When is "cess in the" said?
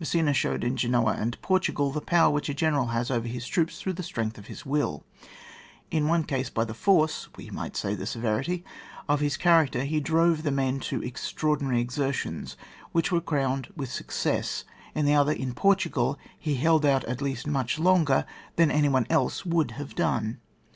14.10-15.12